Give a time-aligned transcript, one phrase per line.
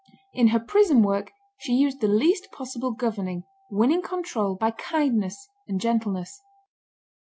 [0.33, 5.79] In her prison work she used the least possible governing, winning control by kindness and
[5.79, 6.41] gentleness.